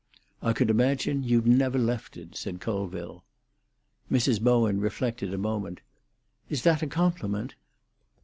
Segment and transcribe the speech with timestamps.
[0.41, 3.23] "I could imagine you'd never left it," said Colville.
[4.11, 4.41] Mrs.
[4.41, 5.79] Bowen reflected a moment.
[6.49, 7.53] "Is that a compliment?"